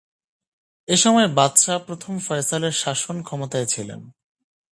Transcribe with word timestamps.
এসময় 0.87 1.29
বাদশাহ 1.37 1.77
প্রথম 1.87 2.13
ফয়সালের 2.19 2.73
শাসন 2.73 3.15
ক্ষমতায় 3.23 3.65
ছিলেন। 3.65 4.01